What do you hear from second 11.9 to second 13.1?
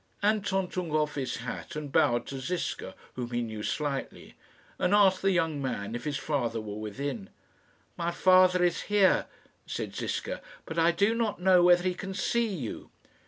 can see you."